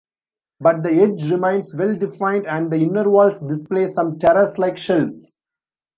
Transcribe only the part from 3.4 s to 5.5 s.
display some terrace-like shelves.